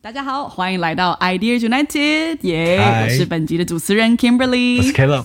[0.00, 4.76] 大家好，欢迎来到 Idea United，耶、嗨我是本集的主持人 Kimberly。
[4.76, 5.24] 我是 Caleb，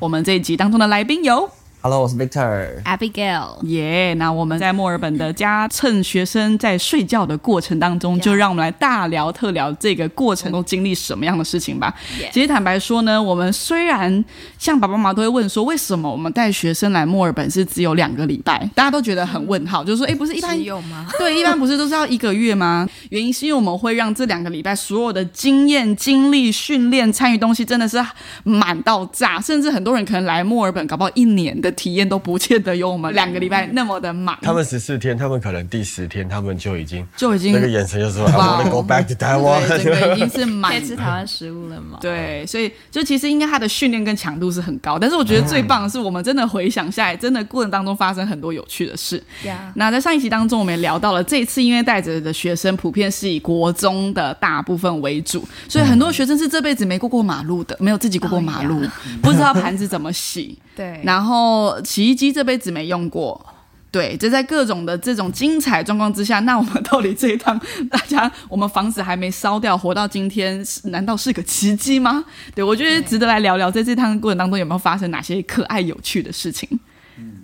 [0.00, 1.48] 我们这一集当中的来宾有
[1.82, 2.82] Hello，我是 Victor。
[2.84, 11.94] Abigail，耶那我们在墨尔本的家，趁学生在睡觉的过程当中，就让我们来大聊特聊这个过程都经历什么样的事情吧。
[12.20, 14.22] Yeah 其实坦白说呢，我们虽然
[14.58, 21.08] 像爸爸妈妈都会问说，为什么我们带学生来墨尔本是只有两个礼拜，大家都觉得很问号，就是说，哎，不是一般有吗？
[21.16, 22.86] 对，一般不是都是要一个月吗？
[23.08, 27.98] 原因是因为我们会让这两个礼拜所有的经验、经历、训练、参与东西真的是
[28.42, 34.36] 满到炸，甚至很多人可能来墨尔本，搞不好一年的体验都不见得有我们两个礼拜那么的满。
[34.42, 41.98] 他们十四天，他们可能第十天他们就已经就已经那个眼神就说 I 哇 wanna go back to 对，Taiwan，整个已经是可满以吃台湾食物了嘛？
[42.00, 49.22] 对，所以就其实应该他的训练跟强度是很高，但是我觉得最棒的是，我们真的回想下来，真的过程当中发生很多有趣的事。
[49.44, 58.82] 呀，那在上一集当中，我们也聊到了这一次因为带着的学生普遍是以国中的大部分为主，所以很多学生是这辈子没过过马路的，没有自己过过马路，
[59.22, 63.44] 不知道盘子怎么洗， 对，然后洗衣机这辈子没用过。
[63.92, 72.24] 对，这在各种的这种精彩状况之下，那我们到底这一趟，大家我们房子还没烧掉，活到今天，是难道是个奇迹吗？
[72.54, 76.68] 对我觉得值得来聊聊，在这趟过程当中有没有发生哪些可爱有趣的事情？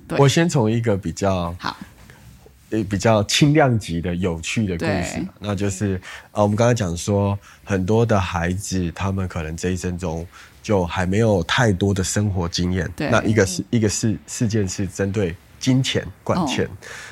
[0.07, 1.77] 对我先从一个比较好，
[2.71, 10.25] 呃比较轻量级的有趣的故对事，那就是啊我们刚才讲说，很多的孩子他们可能这一生中
[10.67, 12.91] 就还没有太多的生活经验。
[12.97, 16.65] 对那一个是一个事事件是针对金钱管钱。
[16.65, 16.71] 哦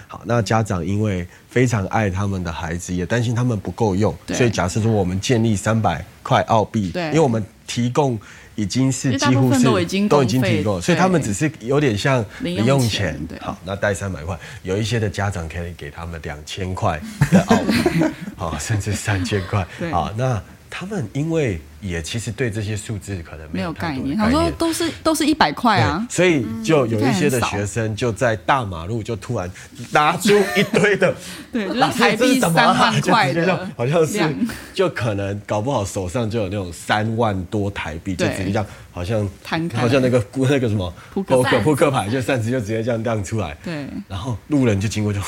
[0.08, 8.19] 好，那家长因为非常爱他们的孩子，也担心他们不够用，所以假设说我们建立三百块澳币，对因为我们提供
[8.56, 13.16] 已经是几乎是都已经都已经提供，所以他们只是有点像零用钱。
[13.41, 18.05] 好，那带三百块，有一些的家长可以给他们两千块的澳币，
[18.36, 19.92] 好，甚至三千块对。
[19.92, 24.17] 好，那他们因为也其实对这些数字可能没有概念。
[24.17, 29.50] 他说都是都是一百块啊，，所以就有一些的嗯学生就在大马路就突然
[29.90, 31.14] 拿出一堆的，
[31.52, 34.18] 对，就 是老师台币这是三万块的， 好像是
[34.72, 39.78] 就可能搞不好手上就有那种三万多台币，就对直接这样，好像摊开。
[39.78, 43.55] 好像那个那个什么扑克扑克牌，就扇子就直接这样亮出来。
[43.62, 43.86] 对。
[44.08, 45.20] 然后路人就经过就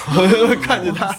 [0.63, 1.15] 看着他，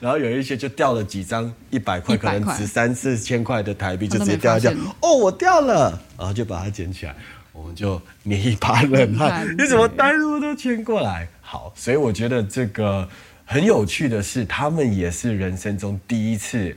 [0.00, 4.69] 然后有一些就掉了几张一百块，100可能值三四千块的台币，就直接掉一掉
[5.00, 7.14] 哦，我掉了，然后就把它捡起来，
[7.52, 9.56] 我们就捏一把冷汗冷汗。
[9.58, 11.28] 你怎么带那么多钱过来？
[11.40, 13.08] 好，所以我觉得这个
[13.44, 16.76] 很有趣的是，他们也是人生中第一次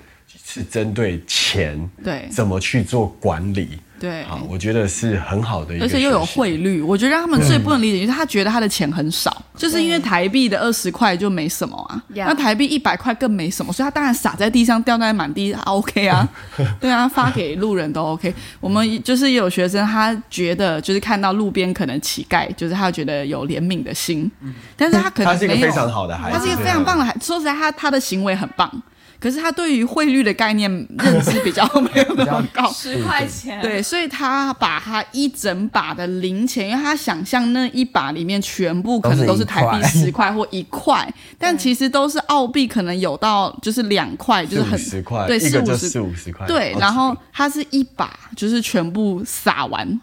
[0.53, 2.28] 是针对钱对。
[2.31, 3.80] 怎么去做管理。
[4.00, 4.24] 对。
[4.24, 16.28] 好，我觉得是很好的一个，而且又有汇率，我觉得让他们最不能理解就是他觉得他的钱很少，就是因为台币的二十块就没什么啊，那台币一百块更没什么，所以他当然撒在地上掉在满地啊 OK 啊，
[16.81, 18.34] 对啊，发给路人都 OK。
[18.59, 24.30] 我们就是也有学生，他觉得就是看到路边可能乞丐，就是他觉得有怜悯的心，
[24.75, 27.20] 但是他可能他是一个非常好的孩子，他是一个非常棒的孩子。
[27.25, 28.70] 说实在，他他的行为很棒，
[29.23, 30.69] 可是他对于汇率的概念
[31.00, 32.69] 认知比较 没有那么高。
[32.73, 50.01] 十块钱，对，所以他把他一整把的零钱，因为他想象那一把里面全部可能都是台币十块或一块，但其实都是澳币，可能有到就是两块，就是很十块，对，四五十四五十块，对，然后他是一把就是全部撒完。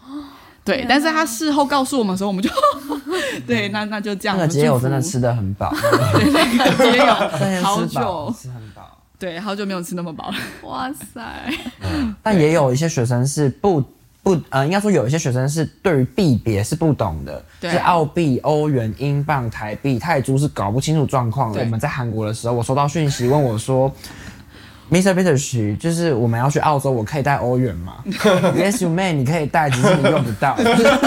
[0.63, 2.47] 对，但是他事后告诉我们的时候，我们就
[3.47, 4.37] 对，那那就这样。
[4.37, 5.73] 那个街友真的吃的很饱，
[6.13, 6.99] 对那个街
[7.39, 8.60] 真友吃饱，久，吃很饱。
[9.21, 10.35] 对，好久没有吃那么饱了。
[10.67, 11.21] 哇塞，
[12.23, 13.79] 但也有一些学生是不
[14.23, 21.59] 不呃，应该说有一些学生是对于币别是不懂的，对是澳币、欧元、英镑、台币、泰铢是搞不清楚状况的。
[21.61, 23.93] 我们在韩国的时候，我收到讯息问我说。
[24.91, 25.13] Mr.
[25.13, 27.93] Peter 徐，就是我们要去澳洲，我可以带欧元吗？
[28.53, 30.57] Yes, you may，你可以带，只是你用不到。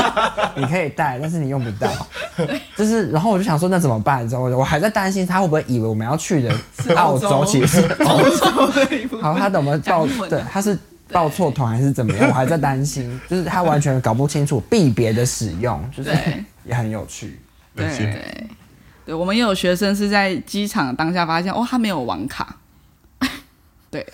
[0.57, 1.91] 你可以带，但是你用不到。
[2.77, 4.25] 就是，然后我就想说，那怎么办？
[4.25, 6.51] 你知道吗我还在担心他会不会以为我们要去的
[6.97, 8.73] 澳澳洲洲其实是欧洲。
[8.89, 10.07] 对，好，他怎么报？
[10.31, 10.79] 对，他是
[11.13, 12.27] 报错团还是怎么样？
[12.31, 16.11] 我还在担心，就是他完全搞不清楚币别的使用，就是
[16.65, 17.39] 也很有趣。
[17.77, 18.47] 对对，
[19.05, 22.57] 对，我们也有学生是在机场当下发现，哦，他没有网卡，
[23.95, 24.07] 对，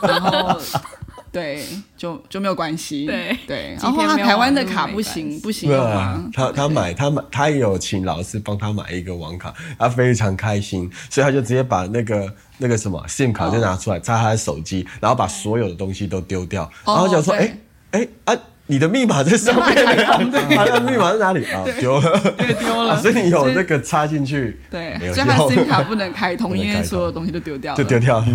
[0.00, 0.58] 然后
[1.30, 1.62] 对，
[1.94, 6.24] 就就没有关系，对对，然后他台湾的卡不行不行对用吗？
[6.32, 17.46] 他他买他买他也有请老师帮他买一个网卡，他非常开心，所以他就直接把那个那个什么 SIM 卡就拿出来插他的手机，然后把所有的东西都丢掉，然后就说对。
[17.46, 17.58] 哎
[17.90, 18.38] 哎啊
[18.70, 19.74] 你的密码在上面，
[20.54, 21.44] 他的密码在哪里？
[21.50, 21.64] 啊？
[21.80, 28.18] 丢了，对，丢了， 啊所以你有那个插进去，对所以他的 SIM 卡不能开通，因为所有东西都丢掉了， 就丢掉。
[28.20, 28.26] 了。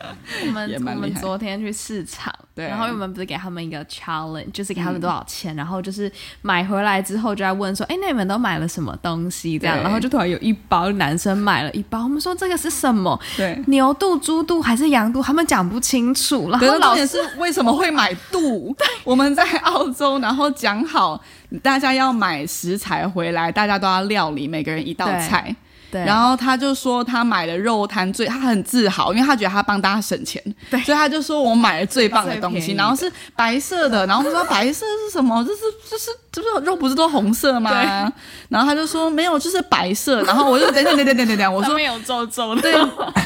[0.00, 0.16] 呀
[0.46, 6.10] 我们我们昨天去市场，对然后我们不是给他们一个 challenge，就是给他们多少钱，然后就是
[6.42, 9.58] 买回来之后就在问说，哎，那你们都买了什么东西？
[9.58, 13.18] 这样，然后就突然有一包男生买了一包，我们说这个是什么？
[13.36, 13.60] 对。
[13.66, 15.22] 牛肚、猪肚还是羊肚？
[15.22, 18.74] 他们讲不清楚，然可后老师为什么会买肚？
[19.04, 21.20] 我们在澳洲，然后讲好
[21.62, 25.56] 大家要买食材回来，大家都要料理，每个人一道对菜。
[25.90, 35.42] 对，然后他就说他买了肉摊最，他很自豪，因为他觉得他帮大家省钱，对所以他就说我买了最棒的东西，然后是白色的，然后我们说白色是什么？
[35.44, 38.12] 这是这是这不是肉不是都红色吗对？
[38.48, 40.22] 然后他就说没有，就是白色。
[40.22, 42.72] 然后我就等等等等等等等，我说没有皱皱的，对，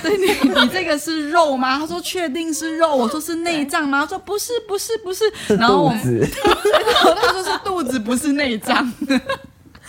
[0.02, 1.78] 对你你这个是肉吗？
[1.78, 4.02] 他说确定是肉，我说是内脏吗？
[4.02, 5.24] 他说不是不是不是，
[5.58, 6.54] 然后我们肚子，然
[7.02, 8.92] 后他说是肚子不是内脏，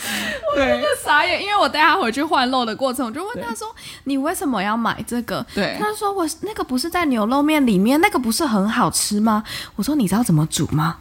[0.56, 3.68] 对傻眼，因为我带他回去换肉的过程，我就问他说
[4.06, 9.44] ：“你为什么要买这个？”对他说：“我那个不是在牛肉面里面，那个不是很好吃吗？”
[9.76, 10.98] 我说：“你知道怎么煮吗？”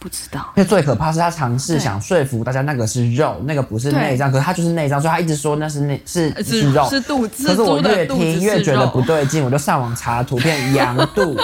[0.00, 0.40] 不知道。
[0.56, 11.38] 因为最可怕是他尝试想说服大家那个是肉，那个不是内脏，可是他就是内脏，所以他一直说那是内是是肉，是肚子，可是我越听越觉得不对劲，我就上网查图片， 羊肚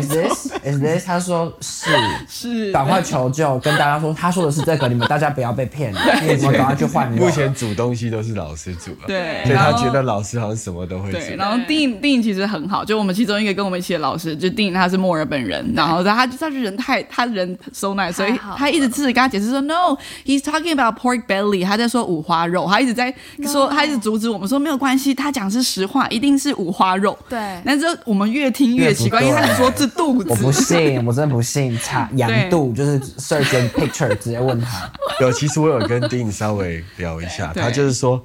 [0.00, 1.06] ，is this is this？
[1.06, 1.90] 他说是，
[2.28, 7.10] 是赶快求救，跟大家说他说的是这个，你们大家不要被骗，你们赶快去换。
[7.12, 11.36] 目前煮东西都是老师煮了，对所以他觉得老师好像什么都会对，煮。
[11.36, 27.18] 然后定定其实很好，就我们其中一个跟我们一起的老师，就定他是墨尔本人，然后他他就人太他人 so nice，所以他一直自己跟他解释说 no，he's talking about pork belly，他在说五花肉，他一直在说 No 他一直阻止我们说没有关系，他讲是实话，一定是五花肉。
[27.28, 27.60] 对。
[27.64, 34.90] 但是我们越听越奇怪，因为他只说是肚子，我不信，我真的不信，查羊肚 就是 search and picture，直接问他。
[35.20, 38.22] 有，其实我有跟丁稍微聊一下， 他就是说，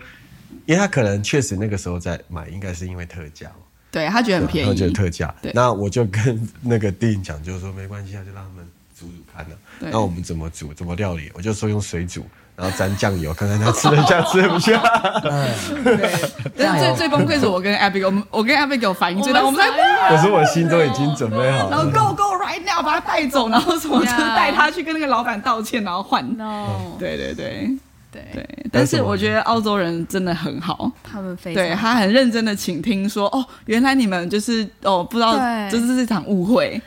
[0.65, 4.69] 因为他可能确实那个时候在买，应该是因为特价嘛，对他觉得很便宜。
[4.69, 5.33] 他觉得，特价。
[5.41, 5.51] 对。
[5.53, 8.65] 那我就跟那个丁讲，就是说没关系啊，就让他们
[9.01, 9.89] 煮煮看呢、对。
[9.91, 11.31] 那我们怎么煮，怎么料理？
[11.33, 12.23] 我就说用水煮，
[12.55, 14.79] 然后沾酱油，看看他吃得下吃不下。
[15.21, 16.51] 对。
[16.57, 19.67] 但是最最崩溃是我跟 Abigail，我们我跟 Abigail 反应最大，我们在
[20.11, 21.71] 我说我心中已经准备好了。
[21.71, 21.85] 然后。
[21.85, 26.23] go go right now 把他带走，然后什么就带他去跟那个老板道歉，然后换。
[26.37, 27.77] No，对对对。
[28.11, 28.21] 对。
[28.33, 35.69] 对，但是我觉得澳洲人真的很好，他们非常对他很认真的倾听说，哦，原来你们就是哦不知道，对。
[35.69, 36.81] 这是这场误会，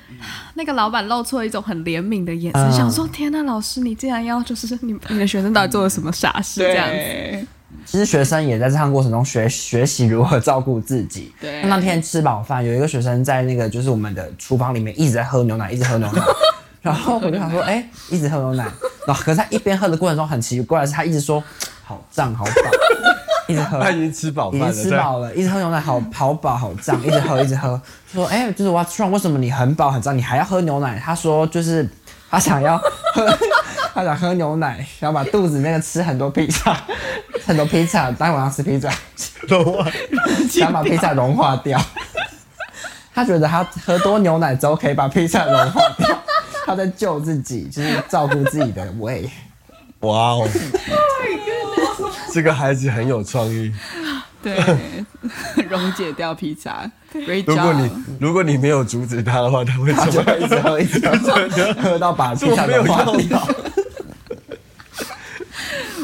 [0.54, 7.46] 那个老板露出了一种很怜悯的眼神，嗯想说：“天呐，老师，你竟然要就是你你的学生到底做了什么傻事？”这样子，
[7.84, 11.32] 其实学生也在这趟过程中学学习如何照顾自己。
[11.40, 16.22] 对那天吃饱饭，有一个学生在那个就是我们的厨房里面一直在喝牛奶，一直喝牛奶。
[16.80, 18.64] 然后我就想说，哎、一直喝牛奶。
[19.06, 21.42] 然后可是他一边喝的过程中很奇怪的是，他一直说
[21.82, 22.52] 好胀好饱，
[23.46, 23.80] 一直喝。
[23.80, 27.80] 他已经吃饱了，经吃饱了，一直喝牛奶，好好饱好胀，一直喝一直喝。
[28.12, 29.10] 说，哎、就是 What's wrong？
[29.10, 31.00] 为什么你很饱很胀，你还要喝牛奶？
[31.04, 31.88] 他说，就是
[32.30, 32.78] 他想要
[33.14, 33.38] 喝，
[33.94, 36.76] 他想喝牛奶，想要把肚子那个吃很多披萨，
[37.46, 38.88] 很多披萨，当天晚上吃披萨，
[39.48, 39.56] 在
[40.48, 41.80] 想把披萨融化掉。
[43.14, 46.08] 他觉得他喝多牛奶之后可以把披萨融化掉，
[46.66, 49.30] 他在救自己，就是照顾自己的胃。
[50.00, 50.48] 哇哦！
[52.34, 53.72] 这个孩子很有创意。
[54.42, 54.58] 对，
[55.70, 56.90] 溶解掉披萨
[57.46, 60.22] 如果你如果你没有阻止他的话，他会怎么？
[60.24, 60.98] 会一直喝，一直
[61.72, 63.48] 喝，喝到把披萨这我没有融化掉。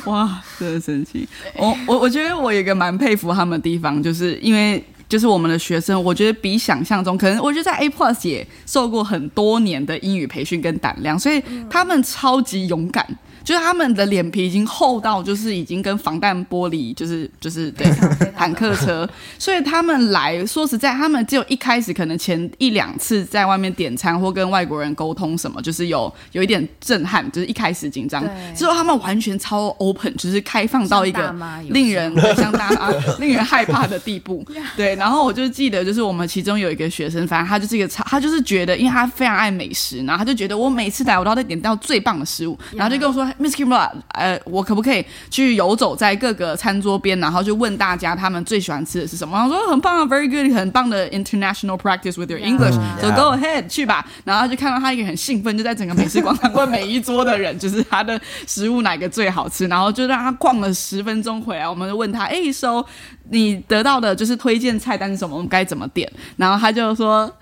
[0.06, 1.28] 哇，真的神奇。
[1.56, 13.04] 我我我觉得我有一个蛮佩服他们的地方，就是因为就是我们的学生，我觉得比想象中，可能我觉得在 A Plus 也受过很多年的英语培训跟胆量，所以他们超级勇敢。
[13.42, 17.90] 就是他们的脸皮已经厚到，就是已经跟防弹玻璃，就是就是对
[18.36, 28.22] 坦克车，所以他们来说实在，他们只有一开始可能前一两次在外面点餐或跟外国人沟通什么，就是有有一点震撼，就是一开始紧张，
[28.54, 31.34] 之后他们完全超 open，就是开放到一个
[31.70, 34.46] 令人对像大妈 令人害怕的地步。
[34.76, 49.38] 对，然后我就记得，就是我们其中有一个学生，反正他就是一个超，他就是觉得，因为他非常爱美食，然后他就觉得我每次来我都要点到最棒的食物，然后就跟我说，Miss Kimberly，呃，我可不可以去游走在各个餐桌边，然后就问大家他们最喜欢吃的是什么？
[49.38, 54.06] 然后说很棒啊，very good，很棒的 international practice with your English，so go ahead 去吧。
[54.24, 62.84] 然后就看到他一个很兴奋，就在整个美食广场问每一桌的人，就是他的食物哪个最好吃，然后就让他逛了十分钟回来，我们就问他，哎、收
[63.30, 65.34] 你得到的就是推荐菜单是什么？
[65.36, 66.10] 我们该怎么点？
[66.36, 67.32] 然后他就说。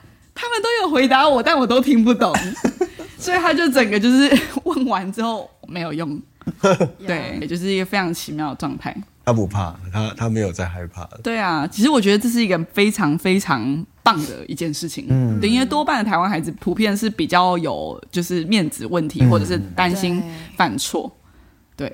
[0.41, 2.33] 他们都有回答我，但我都听不懂。
[3.19, 6.17] 所以他就整个就是问完之后没有用，
[7.05, 8.97] 对，也就是一个非常奇妙的状态。
[9.25, 11.05] 他不怕，他他没有在害怕。
[11.25, 15.07] 对啊，其实我觉得这是一个非常非常棒的一件事情。
[15.11, 20.23] 嗯，对，因为多半的台湾孩子普遍是比较有就是面子问题，或者是担心
[20.57, 21.13] 犯错。
[21.75, 21.93] 对，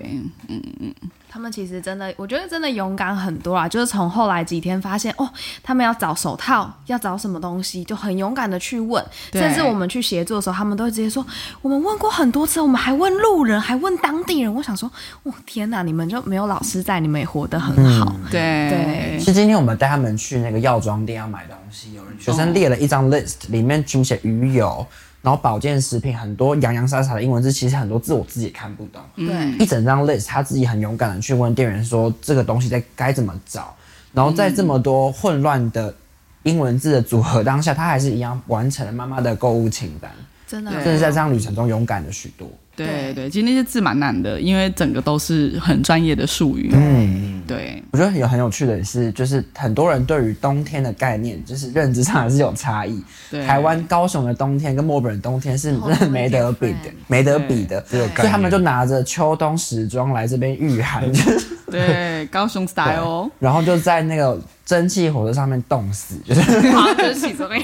[0.48, 0.94] 嗯嗯，
[1.34, 3.68] 他们其实真的，我觉得真的勇敢很多啊！
[3.68, 5.28] 就是从后来几天发现，哦，
[5.64, 9.04] 他们要找手套，要找什么东西，就很勇敢的去问。
[9.32, 11.26] 对甚至我们去协作的时候，他们都会直接说，
[11.60, 14.54] 我们问过很多次，我们还问路人，还问当地人。
[14.54, 14.88] 我想说，
[15.24, 18.14] 哇，天哪，你们就没有老师在，你们也活得很好。
[18.30, 24.86] 对对是今天我们带他们去那个药妆店要买东西，有人学生列了一张 list，里面全部写鱼油，
[25.24, 29.00] 然后保健食品，很多洋洋洒洒的英文字，其实很多字我自己也看不懂。
[29.16, 33.74] 对，一整张 list，他自己很勇敢的去问店员说这个东西在该怎么找，
[34.12, 35.94] 然后在这么多混乱的
[36.42, 40.10] 英文字的组合当下，他还是一样完成了妈妈的购物清单，
[40.46, 40.70] 真的。
[40.70, 40.84] 对。
[40.84, 42.46] 真的在这样旅程中勇敢了许多。
[42.76, 46.70] 对对，其实那些字蛮难的，因为整个都是很专业的术语。
[46.72, 53.02] 嗯，对，我觉得有很有趣的是，就是很多人对于冬天的概念，就是认知上还是有差异。
[53.30, 53.46] 对。
[53.46, 55.72] 台湾高雄的冬天跟墨尔本的冬天是
[56.10, 56.76] 没得比的
[57.06, 61.54] 没得比的，所以他们就拿着秋冬时装来这边御寒，就是。
[61.70, 66.40] 对，高雄 style，然后就在那个蒸汽火车上面冻死，就是。
[66.70, 67.60] 好，对不起，这边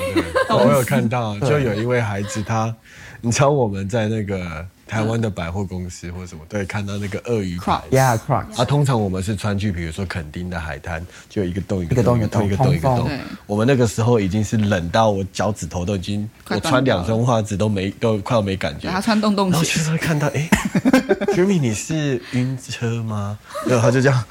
[0.49, 2.75] 我有看到，就有一位孩子他，
[3.21, 8.61] 你知道我们在那个台湾的百货公司或什么，都会看到那个鳄鱼牌 yeah Crocs。
[8.61, 13.09] 啊，通常我们是穿去，比如说垦丁的海滩，就一个洞一个一个洞洞一个洞一个洞洞一个洞。
[13.47, 18.91] 我们那个时候已经是冷到我脚趾头都已经，我穿两双袜子都没都快要没感觉对。
[18.91, 20.49] 他穿洞洞然后，就是会看到，哎、
[21.35, 23.39] Jimmy 你是晕车吗？
[23.67, 24.25] 然后他就这样，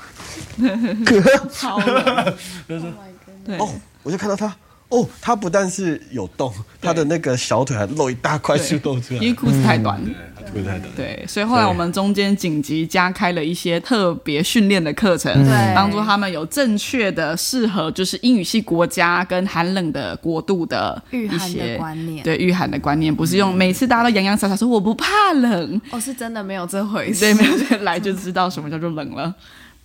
[1.50, 2.36] 超冷，
[3.46, 3.70] 对，哦，
[4.04, 4.54] 我就看到他，
[4.90, 10.02] 哦，他不但是有洞，他的那个小腿还露一大块对是露出来，因为裤子太短。
[10.52, 10.90] 裤子太短。
[10.96, 27.20] 对，所以后来我们中间紧急加开了一些特别训练的课程，对帮助他们有正确的适合就是英语系国家跟寒冷的国度的一御寒的些观念对御寒的观念，不是用每次大家都洋洋洒洒说我不怕冷，哦，是真的没有这回事。
[27.20, 29.32] 对，没有人 来就知道什么叫做冷了。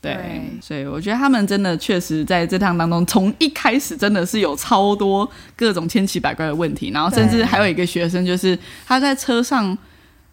[0.04, 9.76] 对对，所以我觉得他们真的确实在这趟当中，从一开始真的是有超多各种千奇百怪的问题，然后甚至还有一个学生，就是他在车上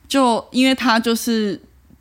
[0.08, 1.60] 就因为他就是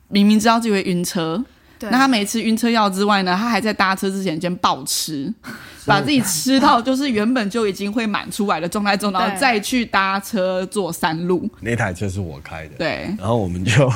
[0.09, 1.43] 明明知道自己会晕车，
[1.83, 5.33] 那他没吃晕车药之外呢，他还在搭车之前先暴吃，
[5.87, 11.49] 把自己吃到就是原本就已经会满出来的状态中，然后再去搭车坐山路。
[11.61, 13.15] 那台车是我开的，对。
[13.19, 13.91] 然后我们就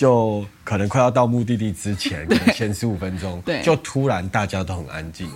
[0.00, 5.28] 就可能快要到目的地之前， 可能前十五分钟，对就突然大家都很安静，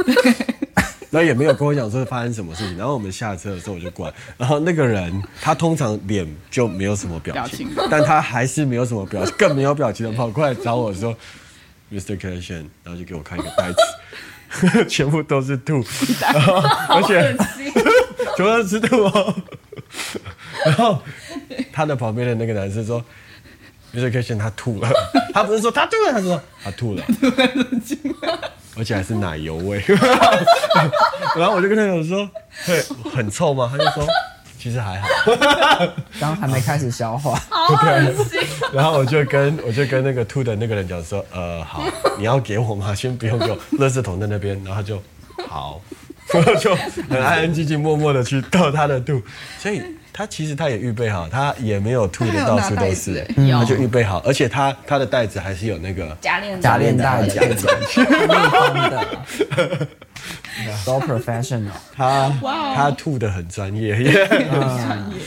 [1.12, 2.78] 然后也没有跟我讲说发生什么事情。
[2.78, 11.14] 然后我们下车的时候我就过来，然后那个人他通常脸就没有什么表情，表但他还是没有什么表情，更没有表情的跑过来找我说
[11.92, 12.18] ，Mr.
[12.18, 15.84] c a s h a n 然后就给我看一个袋子， 全部都是吐，
[16.22, 16.54] 然后
[16.88, 17.36] 而且
[18.34, 19.34] 全部都是吐哦。
[20.64, 21.02] 然后
[21.70, 23.04] 他的旁边的那个男生说。
[24.00, 24.88] S h a n 他吐了，
[25.32, 27.02] 他不是说他吐了，他说他吐了，
[28.76, 29.82] 而且还是奶油味。
[31.36, 32.28] 然后我就跟他讲说，
[32.66, 33.68] 会很臭吗？
[33.70, 34.06] 他就说
[34.58, 35.08] 其实还好。
[36.18, 37.38] 刚刚还没开始消化，
[37.82, 38.14] 对，
[38.72, 41.84] 然后我就跟我就跟那个吐的那个人讲说，呃，好，
[42.18, 42.94] 你要给我吗？
[42.94, 44.56] 先不用给我，垃圾桶在那边。
[44.64, 45.02] 然后他就
[45.48, 45.80] 好，
[46.32, 49.20] 然后就很安安静静、默默的去倒他的吐，
[49.58, 49.82] 所以。
[50.16, 57.62] 他其实他也预备好，他也没有吐的到处都是，他就预备好，而且他他的袋子还是有那个夹链夹链袋夹链的，
[58.32, 59.88] 密封的
[60.84, 61.72] ，so professional。
[61.96, 65.20] 他哇他吐的很专业，耶专业。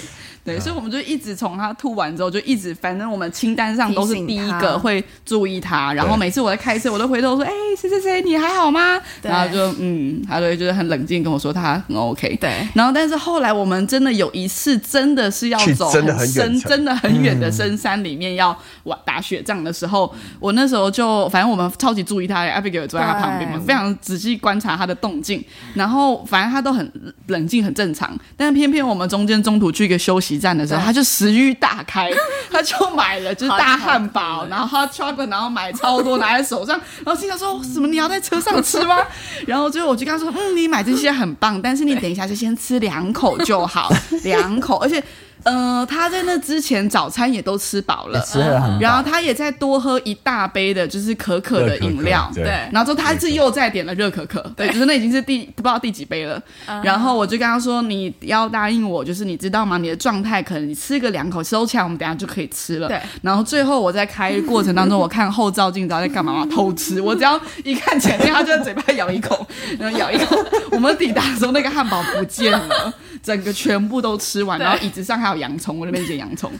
[0.48, 8.98] 对，所以我们就一直从他吐完之后，就一直，反正我们清单上都是第一个会注意他，然后每次我在开车，我都回头说，哎、谁谁谁，你还好吗？
[9.22, 12.38] 然后就嗯，他就会就是很冷静跟我说他很 OK。
[12.40, 12.66] 对。
[12.74, 23.66] 然后但是后来我们真的有一次真的是要走很深、真的很远的深山里面要玩打雪仗的时候，我那时候就反正我们超级注意他，Abigail 坐在他旁边嘛，对。
[23.66, 26.90] 非常仔细观察他的动静，然后反正他都很
[27.28, 32.10] 冷静很正常，但是偏偏我们中间中途去一个休息站的时候，他就食欲大开，
[32.52, 38.98] 他就买了就是大汉堡，然后 hot chocolate，然后买超多拿在手上， 然后心想说什么你要在车上吃吗？
[39.48, 43.92] 然后最后我就跟他说，嗯，你买这些很棒，但是你等一下就先吃两口就好，
[44.24, 45.04] 两口，而且。
[45.44, 52.30] 呃，他在那之前早餐也都吃饱了也，吃了很饱然后他也在多喝一大杯的，就是可可的饮料。
[52.34, 56.42] 对然后之后他是又再点了热可可，对，就是那已经是第不知道第几杯了。
[56.84, 59.78] 然后我就跟他说：“你要答应我，就是你知道吗？
[59.78, 63.02] 你的状态可能你吃个两口收起来，我们等下就可以吃了。”对。
[63.22, 66.48] 然后最后我在开过程当中，我看后照镜，知道在干嘛吗？
[66.54, 67.00] 偷吃。
[67.00, 69.48] 我只要一看前面，他就在嘴巴咬一口，
[69.80, 70.36] 然后咬一口。
[70.72, 76.52] 我们抵达的时候，那个汉堡不见了，整个全部都吃完，然后椅子上还有洋葱，我那边捡洋葱。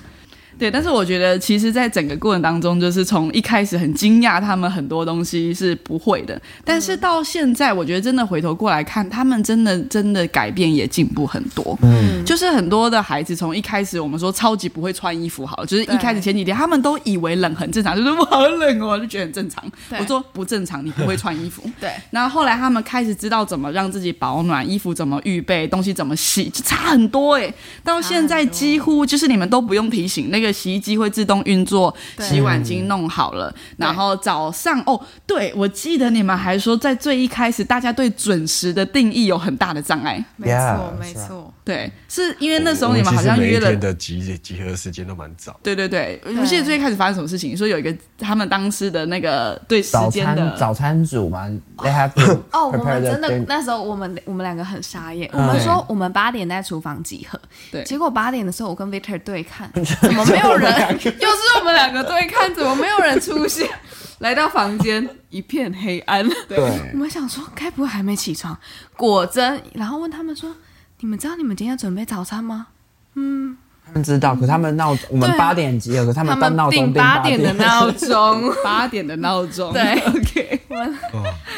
[0.58, 11.78] 对，但是我觉得，其实，在整个过程当中，就是从一开始很惊讶，他们很多东西是不会的，但是到现在，我觉得真的回头过来看，他们真的真的改变也进步很多。
[11.84, 19.64] 嗯，就是很多的孩子从一开始我们说超级不会穿衣服，好了，就是一开始前几天他们都以为冷很正常，就是我好冷哦，就觉得很正常。
[19.90, 21.62] 对我说不正常，你不会穿衣服。
[21.80, 33.54] 对，然后后来他们开始知道怎么让自己保暖，衣服怎么预备，东西怎么洗，就差很多哎、到现在几乎就是你们都不用提醒，那个洗衣机会自动运作，对洗碗巾弄好了。
[33.78, 40.24] 然后早上哦，对我记得你们还说，在最一开始大家对准时的定义有很大的障碍。
[40.36, 45.60] 没错没错，对，是因为那时候你们好像约了的集集合时间都蛮早。
[45.62, 47.56] 对对对，我记得最一开始发生什么事情？
[47.58, 51.46] 说有一个他们当时的那个对时早餐间的早餐组嘛，
[51.80, 57.38] they have to 哦，我们真的那时候我们我们两个很傻眼，我嗯们说我们八点在厨房集合，
[57.70, 59.70] 对结果八点的时候我跟 Victor 对看，
[60.02, 60.72] 怎么没有人？
[61.04, 63.70] 又是我们两个对看，怎么没有人出现？
[64.20, 66.58] 来到房间一片黑暗，对
[66.94, 68.58] 我们想说该不会还没起床？
[68.96, 70.50] 果真，然后问他们说
[71.00, 72.68] ：“你们知道你们今天要准备早餐吗？
[73.14, 73.58] 嗯。
[73.88, 77.42] 他们知道，可他们闹我们八点集合，可他？”们定闹钟定定八点。
[77.42, 79.72] 的闹钟， 八点的闹钟。
[79.74, 80.60] 对， OK。
[80.70, 80.96] 我们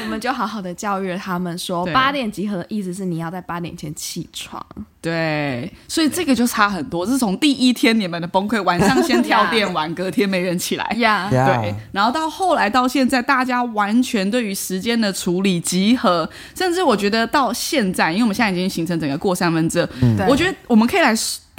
[0.03, 4.65] 我们就好好的教育了他们说，八点集合的意思是你要在八点前起床。
[5.01, 10.85] 对，所以这个就差很多，是从第一天你们的崩溃，晚上先跳电玩， 隔天没人起来。
[10.97, 21.15] 呀、对，然后到后来到现在，大家完全对于时间的处理、集合，甚至我觉得到现在，因为我们现在已经形成整个过三分之二，对我觉得我们可以来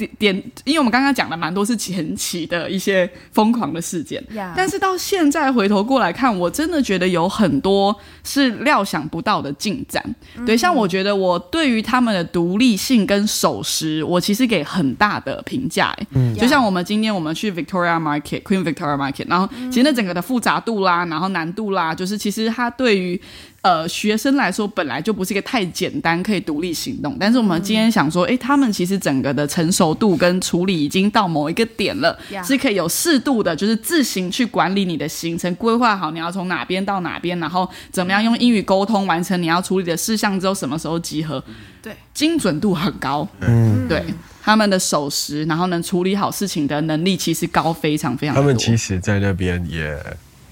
[0.06, 10.02] 点点，因为我们刚刚讲了蛮多是前期的一些疯狂的事件 Yeah 但是到现在回头过来看，我真的觉得有很多是料想不到的进展。
[10.46, 15.88] 对，像我觉得我对于他们的独立性跟守时，我其实给很大的评价。
[15.98, 23.20] 哎嗯就像我们今天我们去 Victoria Market、Queen Victoria Market，然后其实那整个的复杂度啦，然后难度啦，就是其实它对于
[23.62, 41.42] 呃学生来说本来就不是一个太简单可以独立行动，但是我们今天想说，诶，他们其实整个的成熟度跟处理已经到某一个点了是可以有适度的，就是自行去管理你的行程，规划好你要从哪边到哪边，然后怎么样用英语沟通完成你要处理的事项之后，什么时候集合，
[41.82, 44.02] 对，精准度很高，嗯，对。
[44.42, 48.34] 他们的守时，然后能处理好事情的能力，其实高非常非常。
[48.34, 49.94] 他们其实，在那边也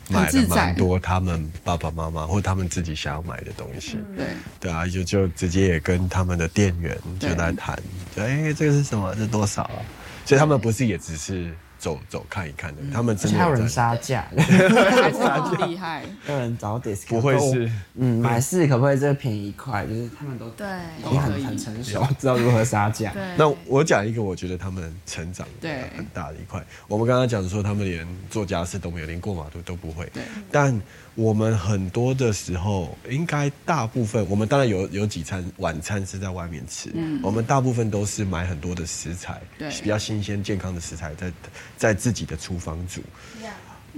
[0.08, 3.98] 买了蛮多他们爸爸妈妈 或他们自己想要买的东西。
[4.16, 4.26] 对
[4.60, 7.78] 对啊，就就直接也跟他们的店员就对在谈，
[8.16, 9.14] 就哎、这个是什么？
[9.14, 9.78] 这多少啊？
[10.24, 16.02] 所以他们不是也只是走走看一看的，他们真的还有人杀价，还是很厉害。
[16.28, 19.86] 有人找 discount，不会是嗯买四可不可以这个便宜一块？
[19.86, 20.66] 就是他们都对
[21.02, 23.12] 都很很成熟，知道如何杀价。
[23.36, 26.62] 那我讲一个，我觉得他们成长的对很大的一块。
[26.88, 30.04] 我们刚刚讲说，他们连做家事都没有，连过马路都不会。
[30.12, 30.78] 对，但
[31.18, 36.92] 我们很多的时候，应该大部分，我们当然有有几餐晚餐是在外面吃，
[37.24, 39.68] 我们大部分都是买很多的食材，对。
[39.80, 41.32] 比较新鲜健康的食材，在
[41.76, 43.02] 在自己的厨房煮。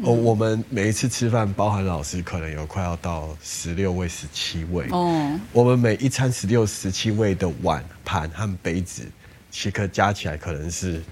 [0.02, 4.86] 哦，我们每一次吃饭，包含老师可能有快要到十六位、十七位。
[4.90, 9.02] 哦，我们每一餐十六、十七位的碗盘和杯子，
[9.50, 11.02] 其实加起来可能是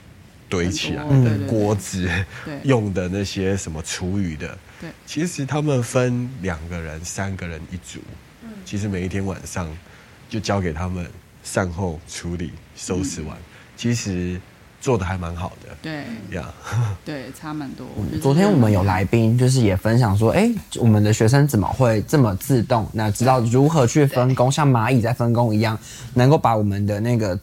[0.49, 2.09] 堆起来的锅子
[2.47, 2.59] 对。
[2.65, 4.57] 用的那些什么厨余的。
[4.81, 8.01] 对其实他们分两个人、三个人一组，
[8.43, 9.69] 嗯其实每一天晚上
[10.29, 11.07] 就交给他们
[11.43, 13.37] 善后处理、收拾嗯完，
[13.77, 14.41] 其实
[14.81, 16.05] 做的还蛮好的对
[16.37, 16.53] 呀。
[17.05, 17.87] 对，差蛮多。
[18.21, 22.89] 昨天我们有来宾，就是也分享说，哎、我们的学生怎么会这么自动？
[22.93, 25.77] 那知道如何去分工，像蚂蚁在分工一样，
[26.15, 27.39] 能够把我们的那个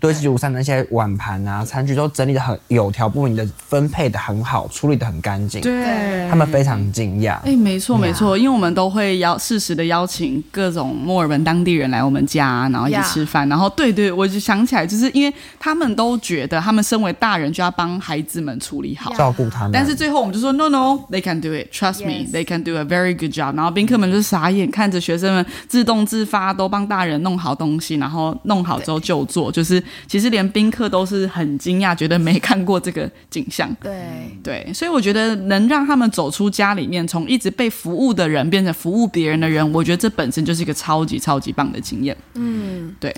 [0.00, 5.60] 堆积如山的那些碗盘啊、餐具都整理的很有条不紊的分配的很好，处理的很干净。
[5.60, 6.28] 对。
[6.30, 7.38] 他们非常惊讶。
[7.44, 13.48] 哎、没错没错，因为我们都会邀适时的邀请各种墨尔本当地人来我们家，然后一起吃饭。
[13.48, 19.12] 然后对对，我就想起来，就是因为他们都觉得他们身为大人就要帮孩子们处理好。
[19.14, 21.68] 照顾他们，但是最后我们就说 no no they can do it.
[21.72, 23.56] Trust me, they can do a very good job.
[23.56, 33.74] 然后宾客们就傻眼看着学生们自动自发都帮大人弄好东西然后弄好之后就坐就是其实连宾客都是很惊讶，觉得没看过这个景象。
[33.82, 34.02] 对，
[34.42, 42.16] 对，所以我觉得能让他们走出家里面，从一直被服务的人变成服务别人的人，我觉得这本身就是一个超级超级棒的经验。
[42.34, 43.14] 嗯，对。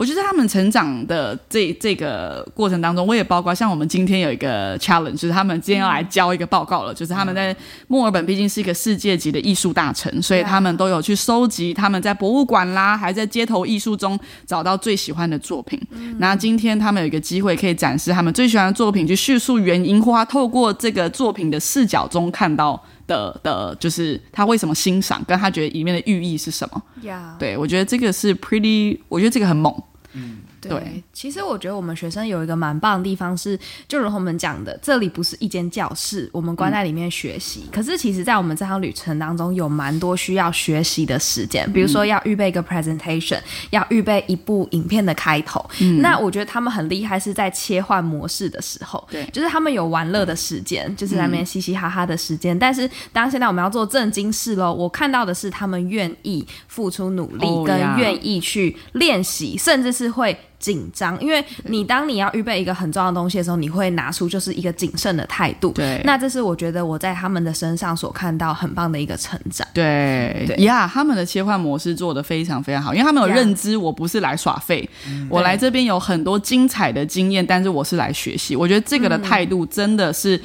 [0.00, 7.54] 我觉得他们成长的这这个过程当中，我也包括像我们今天有一个 challenge，就是他们今天要来交一个报告了，就是他们在
[7.86, 15.78] 墨尔本毕竟是一个世界级的艺术大城，所以他们都有去收集他们在博物馆啦，还在街头艺术中找到最喜欢的作品。
[16.16, 26.82] 那今天他们有一个机会可以展示他们最喜欢的作品，去叙述原因，或他透过这个作品的视角中看到的的，就是他为什么欣赏，跟他觉得里面的寓意是什么。
[27.02, 29.70] 呀，对我觉得这个是 pretty，我觉得这个很猛。
[30.14, 30.49] mm.
[30.60, 37.64] 对，对其实我觉得我们学生有一个蛮棒的地方是，就如同我们讲的，这里不是一间教室，我们关在里面学习。
[37.72, 45.64] 可是其实，在我们这趟旅程当中，有蛮多需要学习的时间，比如说要预备一个 presentation，要预备一部影片的开头。
[46.00, 52.58] 那我觉得他们很厉害，是在切换模式的时候，对就是他们有玩乐的时间，就是在那边嘻嘻哈哈的时间。
[52.58, 65.72] 但是当现在我们要做正经事喽，我看到的是他们愿意付出努力，跟愿意去练习，甚至是会紧张，因为你当你要预备一个很重要的东西的时候，你会拿出就是一个谨慎的态度。
[65.72, 69.66] 对那这是我觉得我在他们的身上所看到很棒的一个成长。
[69.74, 74.88] 对对呀他们的切换模式做的非常非常好，因为他们有认知，我不是来耍废，
[75.28, 78.54] 我来这边有很多精彩的经验，但是我是来学习。
[78.54, 80.40] 我觉得这个的态度真的是。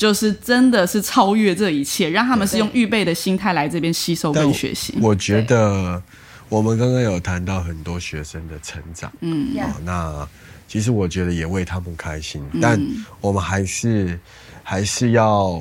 [0.00, 4.94] 就是真的是超越这一切，让他们是用预备的心态来这边吸收跟学习。
[4.98, 6.02] 我觉得
[6.50, 9.56] 我们刚刚有谈到很多学生的成长，嗯。
[9.56, 10.28] 哦，那
[10.68, 12.78] 其实我觉得也为他们开心，但
[13.22, 14.20] 我们还是
[14.62, 15.58] 还是要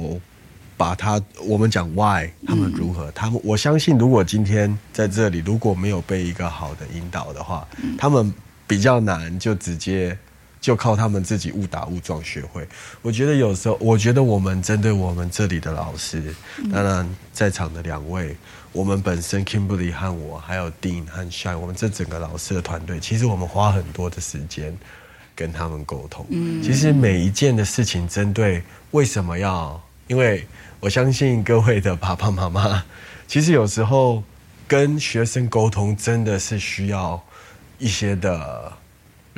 [0.75, 7.65] 把他，我们讲 why 他们如何，他们我相信，如果今天在这里如果没有被一个好的引导的话，
[7.97, 8.33] 他们
[8.67, 10.17] 比较难就直接。
[10.61, 12.67] 就靠他们自己误打误撞学会。
[13.01, 16.35] 我觉得有时候，我觉得我们针对我们这里的老师，
[16.71, 18.35] 当然在场的两位，
[18.73, 24.77] 我们本身 Kimberly 和我，还有 Dean 和 Shine，我们这整个老师的团队，其实我们花很多的时间
[25.33, 26.25] 跟他们沟通。
[26.29, 30.45] 嗯，其实每一件的事情，针对为什么要，因为
[30.81, 32.83] 我相信各位的爸爸妈妈，
[33.27, 34.21] 其实有时候
[34.67, 37.23] 跟学生沟通真的是需要
[37.77, 38.73] 一些的。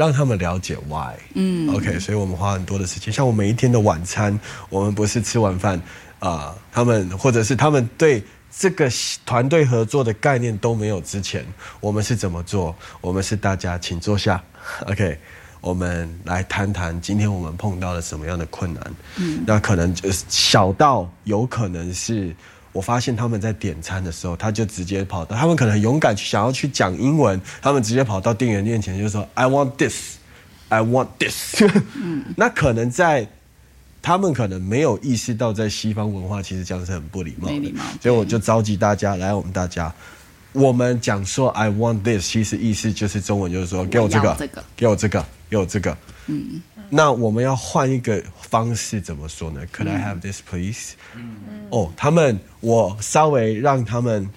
[0.01, 3.13] 让他们了解 why，嗯，OK，所以我们花很多的时间。
[3.13, 5.77] 像我每一天的晚餐，我们不是吃完饭
[6.17, 8.89] 啊、呃他们或者是他们对这个
[9.27, 11.45] 团队合作的概念都没有之前，
[11.79, 12.75] 我们是怎么做？
[12.99, 14.41] 我们是大家请坐下
[14.87, 15.15] ，OK，
[15.59, 18.81] 我们来谈谈今天我们碰到了什么样的困难。
[19.17, 22.35] 嗯，那可能就是小到有可能是。
[22.73, 30.17] 我发现他们在点餐的时候，他就直接跑到，他们可能很勇敢去想要去讲英文，他们直接跑到店员面前就说 "I want this,
[30.69, 31.61] I want this"。
[32.37, 33.27] 那可能在
[34.01, 37.53] 他们可能没有意识到，在西方文化其实这样是很不礼貌的。
[37.53, 39.93] 没礼貌所以我就召集大家来，我们大家，
[40.53, 45.97] 我们讲说 "I want this"，其实意思就是中文就是说给我这个，我这个给我这个，给我这个。
[46.27, 46.61] 嗯，
[46.93, 50.95] 那我们要换一个方式怎么说呢？Could I have this, please？
[51.69, 54.29] 哦，他们我稍微让他们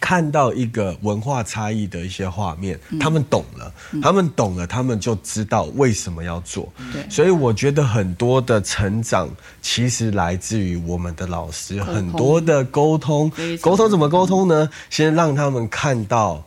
[0.00, 6.68] 看到一个文化差异的一些画面，他们懂了，他们懂了，他们就知道为什么要做。
[6.92, 9.30] 对所以我觉得很多的成长
[9.62, 14.68] 其实来自于我们的老师，很多的沟通沟通怎么沟通呢？
[14.90, 16.44] 先让他们看到。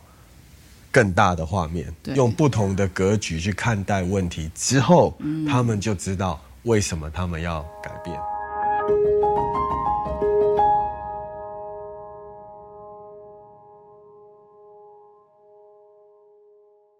[0.92, 8.14] 更大的画面，用不同的格局去看待问题之后，他们就知道为什么他们要改变。